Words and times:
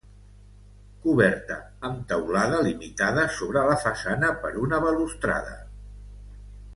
Coberta 1.01 1.57
amb 1.89 1.99
teulada, 2.13 2.61
limitada 2.69 3.25
sobre 3.41 3.65
la 3.67 3.75
façana 3.85 4.31
per 4.47 4.53
una 4.65 4.81
balustrada. 4.87 5.53